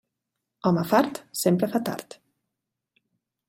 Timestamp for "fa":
1.77-1.85